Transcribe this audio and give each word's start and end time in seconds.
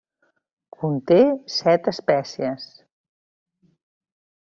Conté 0.79 1.19
set 1.57 1.93
espècies. 1.95 2.69